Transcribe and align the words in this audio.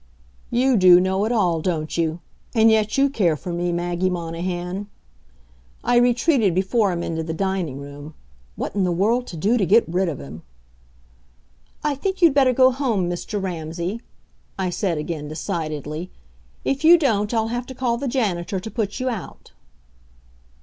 You 0.49 0.77
do 0.77 0.99
know 0.99 1.25
it 1.25 1.31
all, 1.31 1.61
don't 1.61 1.95
you? 1.95 2.21
And 2.55 2.71
yet 2.71 2.97
you 2.97 3.07
care 3.07 3.35
for 3.35 3.53
me, 3.53 3.71
Maggie 3.71 4.09
Monahan! 4.09 4.87
I 5.83 5.97
retreated 5.97 6.55
before 6.55 6.91
him 6.91 7.03
into 7.03 7.21
the 7.21 7.35
dining 7.35 7.77
room. 7.79 8.15
What 8.55 8.73
in 8.73 8.83
the 8.83 8.91
world 8.91 9.27
to 9.27 9.37
do 9.37 9.59
to 9.59 9.63
get 9.67 9.87
rid 9.87 10.09
of 10.09 10.19
him! 10.19 10.41
"I 11.83 11.93
think 11.93 12.19
you'd 12.19 12.33
better 12.33 12.51
go 12.51 12.71
home, 12.71 13.07
Mr. 13.11 13.39
Ramsay," 13.39 14.01
I 14.57 14.71
said 14.71 14.97
again, 14.97 15.27
decidedly. 15.27 16.09
"If 16.65 16.83
you 16.83 16.97
don't, 16.97 17.31
I'll 17.31 17.49
have 17.49 17.67
to 17.67 17.75
call 17.75 17.97
the 17.97 18.07
janitor 18.07 18.59
to 18.59 18.71
put 18.71 18.99
you 18.99 19.07
out." 19.07 19.51